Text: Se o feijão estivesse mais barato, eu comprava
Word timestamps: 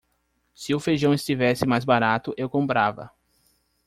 Se 0.55 0.73
o 0.73 0.79
feijão 0.79 1.13
estivesse 1.13 1.63
mais 1.67 1.85
barato, 1.85 2.33
eu 2.35 2.49
comprava 2.49 3.11